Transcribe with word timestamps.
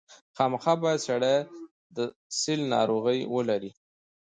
خامخا 0.35 0.73
باید 0.83 0.99
سړی 1.07 1.35
د 1.95 1.97
سِل 2.41 2.59
ناروغي 2.73 3.19
ولري. 3.35 3.71